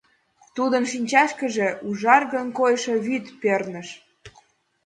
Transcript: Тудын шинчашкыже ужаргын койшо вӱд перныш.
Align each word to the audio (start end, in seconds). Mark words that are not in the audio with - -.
Тудын 0.55 0.83
шинчашкыже 0.91 1.67
ужаргын 1.87 2.47
койшо 2.59 2.93
вӱд 3.05 3.25
перныш. 3.41 3.89